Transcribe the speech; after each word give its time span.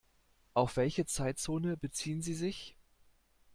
Auf 0.55 0.77
welche 0.77 1.05
Zeitzone 1.05 1.77
beziehen 1.77 2.23
Sie 2.23 2.33
sich? 2.33 2.75